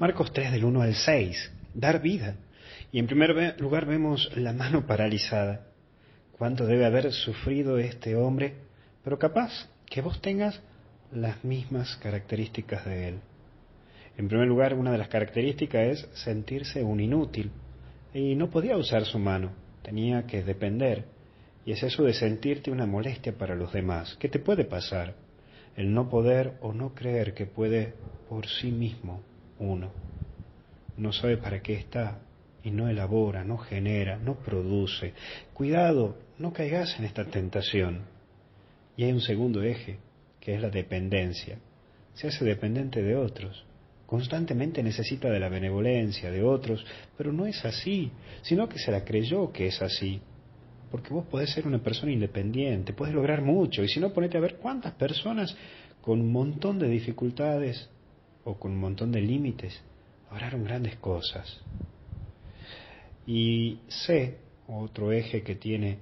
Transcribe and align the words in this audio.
Marcos 0.00 0.32
3 0.32 0.52
del 0.52 0.64
1 0.64 0.80
al 0.80 0.94
6, 0.94 1.52
dar 1.74 2.00
vida. 2.00 2.36
Y 2.90 3.00
en 3.00 3.06
primer 3.06 3.60
lugar 3.60 3.84
vemos 3.84 4.34
la 4.34 4.54
mano 4.54 4.86
paralizada. 4.86 5.66
¿Cuánto 6.38 6.64
debe 6.64 6.86
haber 6.86 7.12
sufrido 7.12 7.76
este 7.76 8.16
hombre? 8.16 8.54
Pero 9.04 9.18
capaz 9.18 9.68
que 9.84 10.00
vos 10.00 10.22
tengas 10.22 10.58
las 11.12 11.44
mismas 11.44 11.96
características 11.96 12.86
de 12.86 13.08
él. 13.08 13.18
En 14.16 14.28
primer 14.28 14.48
lugar, 14.48 14.72
una 14.72 14.90
de 14.90 14.96
las 14.96 15.08
características 15.08 15.86
es 15.86 16.08
sentirse 16.14 16.82
un 16.82 16.98
inútil. 17.00 17.50
Y 18.14 18.36
no 18.36 18.48
podía 18.48 18.78
usar 18.78 19.04
su 19.04 19.18
mano, 19.18 19.50
tenía 19.82 20.26
que 20.26 20.42
depender. 20.42 21.04
Y 21.66 21.72
es 21.72 21.82
eso 21.82 22.04
de 22.04 22.14
sentirte 22.14 22.70
una 22.70 22.86
molestia 22.86 23.36
para 23.36 23.54
los 23.54 23.70
demás. 23.74 24.16
¿Qué 24.18 24.30
te 24.30 24.38
puede 24.38 24.64
pasar? 24.64 25.14
El 25.76 25.92
no 25.92 26.08
poder 26.08 26.54
o 26.62 26.72
no 26.72 26.94
creer 26.94 27.34
que 27.34 27.44
puede 27.44 27.92
por 28.30 28.46
sí 28.46 28.70
mismo 28.70 29.20
uno. 29.60 29.92
No 30.96 31.12
sabe 31.12 31.36
para 31.36 31.62
qué 31.62 31.74
está 31.74 32.18
y 32.62 32.70
no 32.70 32.88
elabora, 32.88 33.44
no 33.44 33.58
genera, 33.58 34.18
no 34.18 34.34
produce. 34.34 35.14
Cuidado, 35.54 36.18
no 36.38 36.52
caigas 36.52 36.98
en 36.98 37.04
esta 37.04 37.24
tentación. 37.24 38.02
Y 38.96 39.04
hay 39.04 39.12
un 39.12 39.20
segundo 39.20 39.62
eje, 39.62 39.98
que 40.40 40.54
es 40.54 40.60
la 40.60 40.70
dependencia. 40.70 41.58
Se 42.14 42.28
hace 42.28 42.44
dependiente 42.44 43.02
de 43.02 43.16
otros. 43.16 43.64
Constantemente 44.06 44.82
necesita 44.82 45.30
de 45.30 45.38
la 45.38 45.48
benevolencia 45.48 46.30
de 46.30 46.42
otros, 46.42 46.84
pero 47.16 47.32
no 47.32 47.46
es 47.46 47.64
así, 47.64 48.10
sino 48.42 48.68
que 48.68 48.78
se 48.78 48.90
la 48.90 49.04
creyó 49.04 49.52
que 49.52 49.68
es 49.68 49.80
así. 49.80 50.20
Porque 50.90 51.14
vos 51.14 51.24
podés 51.26 51.50
ser 51.50 51.66
una 51.66 51.78
persona 51.78 52.10
independiente, 52.10 52.92
podés 52.92 53.14
lograr 53.14 53.42
mucho, 53.42 53.84
y 53.84 53.88
si 53.88 54.00
no, 54.00 54.12
ponete 54.12 54.36
a 54.36 54.40
ver 54.40 54.56
cuántas 54.56 54.94
personas 54.94 55.56
con 56.00 56.20
un 56.20 56.32
montón 56.32 56.78
de 56.80 56.88
dificultades 56.88 57.88
o 58.44 58.58
con 58.58 58.72
un 58.72 58.78
montón 58.78 59.12
de 59.12 59.20
límites 59.20 59.80
lograron 60.30 60.64
grandes 60.64 60.96
cosas. 60.96 61.60
Y 63.26 63.78
sé, 63.88 64.38
otro 64.68 65.12
eje 65.12 65.42
que 65.42 65.56
tiene 65.56 65.98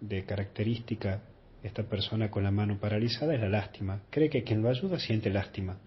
de 0.00 0.24
característica 0.24 1.22
esta 1.62 1.84
persona 1.84 2.30
con 2.30 2.42
la 2.42 2.50
mano 2.50 2.78
paralizada 2.78 3.34
es 3.34 3.40
la 3.40 3.48
lástima. 3.48 4.02
Cree 4.10 4.28
que 4.28 4.42
quien 4.42 4.62
lo 4.62 4.68
ayuda 4.68 4.98
siente 4.98 5.30
lástima. 5.30 5.78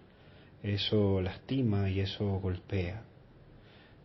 Eso 0.62 1.20
lastima 1.20 1.90
y 1.90 2.00
eso 2.00 2.24
golpea. 2.40 3.02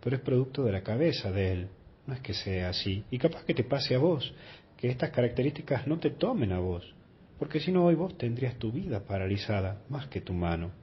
Pero 0.01 0.15
es 0.15 0.21
producto 0.21 0.63
de 0.63 0.73
la 0.73 0.83
cabeza 0.83 1.31
de 1.31 1.51
él. 1.53 1.67
No 2.05 2.13
es 2.13 2.19
que 2.19 2.33
sea 2.33 2.69
así. 2.69 3.05
Y 3.09 3.17
capaz 3.17 3.45
que 3.45 3.53
te 3.53 3.63
pase 3.63 3.95
a 3.95 3.99
vos, 3.99 4.33
que 4.75 4.89
estas 4.89 5.11
características 5.11 5.87
no 5.87 5.97
te 5.97 6.09
tomen 6.09 6.51
a 6.51 6.59
vos. 6.59 6.93
Porque 7.39 7.59
si 7.59 7.71
no, 7.71 7.85
hoy 7.85 7.95
vos 7.95 8.17
tendrías 8.17 8.55
tu 8.57 8.71
vida 8.71 9.05
paralizada 9.05 9.81
más 9.89 10.07
que 10.07 10.19
tu 10.19 10.33
mano 10.33 10.80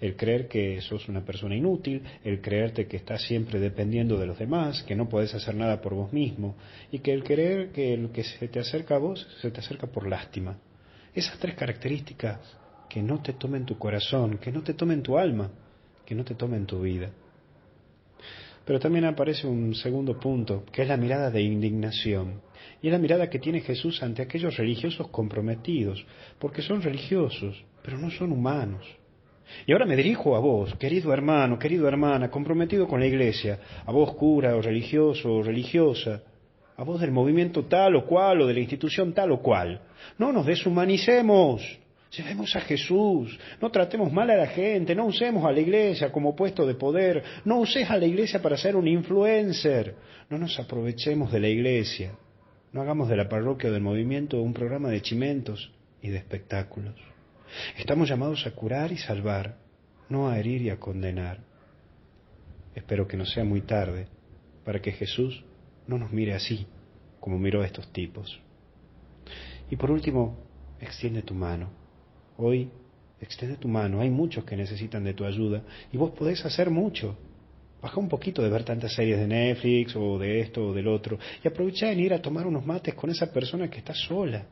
el 0.00 0.16
creer 0.16 0.48
que 0.48 0.80
sos 0.80 1.08
una 1.08 1.24
persona 1.24 1.56
inútil, 1.56 2.02
el 2.24 2.40
creerte 2.40 2.86
que 2.86 2.96
estás 2.96 3.22
siempre 3.22 3.58
dependiendo 3.58 4.16
de 4.16 4.26
los 4.26 4.38
demás, 4.38 4.82
que 4.84 4.94
no 4.94 5.08
podés 5.08 5.34
hacer 5.34 5.54
nada 5.54 5.80
por 5.80 5.94
vos 5.94 6.12
mismo, 6.12 6.56
y 6.92 7.00
que 7.00 7.12
el 7.12 7.24
creer 7.24 7.70
que 7.70 7.94
el 7.94 8.10
que 8.10 8.24
se 8.24 8.48
te 8.48 8.60
acerca 8.60 8.96
a 8.96 8.98
vos 8.98 9.26
se 9.40 9.50
te 9.50 9.60
acerca 9.60 9.86
por 9.86 10.06
lástima. 10.06 10.58
Esas 11.14 11.38
tres 11.38 11.54
características 11.54 12.38
que 12.88 13.02
no 13.02 13.20
te 13.20 13.32
tomen 13.32 13.66
tu 13.66 13.76
corazón, 13.76 14.38
que 14.38 14.52
no 14.52 14.62
te 14.62 14.74
tomen 14.74 15.02
tu 15.02 15.18
alma, 15.18 15.50
que 16.06 16.14
no 16.14 16.24
te 16.24 16.34
tomen 16.34 16.64
tu 16.64 16.80
vida. 16.80 17.10
Pero 18.64 18.78
también 18.78 19.06
aparece 19.06 19.46
un 19.46 19.74
segundo 19.74 20.20
punto, 20.20 20.64
que 20.70 20.82
es 20.82 20.88
la 20.88 20.98
mirada 20.98 21.30
de 21.30 21.40
indignación. 21.40 22.42
Y 22.82 22.88
es 22.88 22.92
la 22.92 22.98
mirada 22.98 23.30
que 23.30 23.38
tiene 23.38 23.62
Jesús 23.62 24.02
ante 24.02 24.20
aquellos 24.20 24.56
religiosos 24.56 25.08
comprometidos, 25.08 26.04
porque 26.38 26.60
son 26.60 26.82
religiosos, 26.82 27.64
pero 27.82 27.98
no 27.98 28.10
son 28.10 28.30
humanos. 28.30 28.97
Y 29.66 29.72
ahora 29.72 29.86
me 29.86 29.96
dirijo 29.96 30.36
a 30.36 30.40
vos, 30.40 30.74
querido 30.76 31.12
hermano, 31.12 31.58
querido 31.58 31.88
hermana, 31.88 32.30
comprometido 32.30 32.86
con 32.86 33.00
la 33.00 33.06
iglesia, 33.06 33.58
a 33.84 33.92
vos 33.92 34.14
cura 34.14 34.56
o 34.56 34.62
religioso 34.62 35.32
o 35.32 35.42
religiosa, 35.42 36.22
a 36.76 36.84
vos 36.84 37.00
del 37.00 37.10
movimiento 37.10 37.64
tal 37.64 37.96
o 37.96 38.06
cual 38.06 38.40
o 38.40 38.46
de 38.46 38.54
la 38.54 38.60
institución 38.60 39.12
tal 39.12 39.32
o 39.32 39.42
cual. 39.42 39.80
No 40.16 40.32
nos 40.32 40.46
deshumanicemos, 40.46 41.62
llevemos 42.16 42.54
a 42.56 42.60
Jesús, 42.60 43.38
no 43.60 43.70
tratemos 43.70 44.12
mal 44.12 44.30
a 44.30 44.36
la 44.36 44.46
gente, 44.46 44.94
no 44.94 45.06
usemos 45.06 45.44
a 45.44 45.52
la 45.52 45.60
iglesia 45.60 46.12
como 46.12 46.36
puesto 46.36 46.66
de 46.66 46.74
poder, 46.74 47.22
no 47.44 47.58
uses 47.58 47.90
a 47.90 47.96
la 47.96 48.06
iglesia 48.06 48.40
para 48.40 48.56
ser 48.56 48.76
un 48.76 48.86
influencer, 48.86 49.96
no 50.30 50.38
nos 50.38 50.58
aprovechemos 50.58 51.32
de 51.32 51.40
la 51.40 51.48
iglesia, 51.48 52.12
no 52.72 52.82
hagamos 52.82 53.08
de 53.08 53.16
la 53.16 53.28
parroquia 53.28 53.70
o 53.70 53.72
del 53.72 53.82
movimiento 53.82 54.40
un 54.40 54.54
programa 54.54 54.88
de 54.88 55.02
chimentos 55.02 55.72
y 56.00 56.10
de 56.10 56.18
espectáculos. 56.18 56.94
Estamos 57.78 58.08
llamados 58.08 58.46
a 58.46 58.52
curar 58.52 58.92
y 58.92 58.98
salvar, 58.98 59.58
no 60.08 60.28
a 60.28 60.38
herir 60.38 60.62
y 60.62 60.70
a 60.70 60.78
condenar. 60.78 61.40
Espero 62.74 63.06
que 63.06 63.16
no 63.16 63.24
sea 63.24 63.44
muy 63.44 63.62
tarde 63.62 64.08
para 64.64 64.80
que 64.80 64.92
Jesús 64.92 65.44
no 65.86 65.98
nos 65.98 66.12
mire 66.12 66.34
así, 66.34 66.66
como 67.20 67.38
miró 67.38 67.62
a 67.62 67.66
estos 67.66 67.92
tipos. 67.92 68.40
Y 69.70 69.76
por 69.76 69.90
último, 69.90 70.36
extiende 70.80 71.22
tu 71.22 71.34
mano. 71.34 71.70
Hoy, 72.36 72.70
extiende 73.20 73.56
tu 73.56 73.68
mano. 73.68 74.00
Hay 74.00 74.10
muchos 74.10 74.44
que 74.44 74.56
necesitan 74.56 75.04
de 75.04 75.14
tu 75.14 75.24
ayuda 75.24 75.62
y 75.92 75.96
vos 75.96 76.10
podés 76.12 76.44
hacer 76.44 76.70
mucho. 76.70 77.16
Baja 77.80 78.00
un 78.00 78.08
poquito 78.08 78.42
de 78.42 78.48
ver 78.48 78.64
tantas 78.64 78.94
series 78.94 79.18
de 79.18 79.26
Netflix 79.26 79.94
o 79.94 80.18
de 80.18 80.40
esto 80.40 80.68
o 80.68 80.72
del 80.72 80.88
otro 80.88 81.18
y 81.42 81.48
aprovecha 81.48 81.90
en 81.90 82.00
ir 82.00 82.12
a 82.12 82.20
tomar 82.20 82.46
unos 82.46 82.66
mates 82.66 82.94
con 82.94 83.10
esa 83.10 83.32
persona 83.32 83.70
que 83.70 83.78
está 83.78 83.94
sola. 83.94 84.46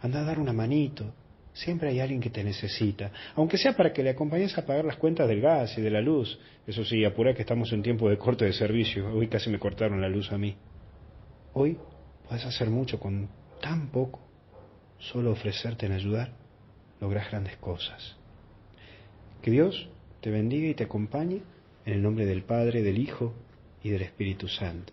Anda 0.00 0.20
a 0.20 0.24
dar 0.24 0.38
una 0.38 0.52
manito, 0.52 1.12
Siempre 1.58 1.88
hay 1.88 1.98
alguien 1.98 2.20
que 2.20 2.30
te 2.30 2.44
necesita, 2.44 3.10
aunque 3.34 3.58
sea 3.58 3.76
para 3.76 3.92
que 3.92 4.04
le 4.04 4.10
acompañes 4.10 4.56
a 4.56 4.64
pagar 4.64 4.84
las 4.84 4.96
cuentas 4.96 5.26
del 5.26 5.40
gas 5.40 5.76
y 5.76 5.80
de 5.80 5.90
la 5.90 6.00
luz. 6.00 6.38
Eso 6.64 6.84
sí, 6.84 7.04
apura 7.04 7.34
que 7.34 7.42
estamos 7.42 7.72
en 7.72 7.82
tiempo 7.82 8.08
de 8.08 8.16
corte 8.16 8.44
de 8.44 8.52
servicio. 8.52 9.12
Hoy 9.12 9.26
casi 9.26 9.50
me 9.50 9.58
cortaron 9.58 10.00
la 10.00 10.08
luz 10.08 10.30
a 10.30 10.38
mí. 10.38 10.54
Hoy 11.54 11.76
puedes 12.28 12.44
hacer 12.44 12.70
mucho 12.70 13.00
con 13.00 13.28
tan 13.60 13.88
poco. 13.88 14.20
Solo 15.00 15.32
ofrecerte 15.32 15.86
en 15.86 15.92
ayudar, 15.92 16.30
logras 17.00 17.28
grandes 17.28 17.56
cosas. 17.56 18.16
Que 19.42 19.50
Dios 19.50 19.88
te 20.20 20.30
bendiga 20.30 20.68
y 20.68 20.74
te 20.74 20.84
acompañe 20.84 21.42
en 21.84 21.92
el 21.92 22.02
nombre 22.02 22.24
del 22.24 22.42
Padre, 22.42 22.82
del 22.82 22.98
Hijo 22.98 23.34
y 23.82 23.90
del 23.90 24.02
Espíritu 24.02 24.46
Santo. 24.46 24.92